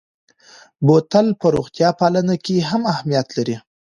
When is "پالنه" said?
1.99-2.35